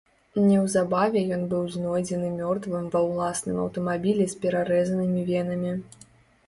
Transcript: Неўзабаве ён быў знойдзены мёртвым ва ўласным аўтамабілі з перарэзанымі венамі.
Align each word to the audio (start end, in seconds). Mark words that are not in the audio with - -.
Неўзабаве 0.43 1.21
ён 1.35 1.43
быў 1.51 1.67
знойдзены 1.75 2.31
мёртвым 2.39 2.89
ва 2.97 3.03
ўласным 3.09 3.61
аўтамабілі 3.67 4.25
з 4.35 4.43
перарэзанымі 4.47 5.21
венамі. 5.31 5.79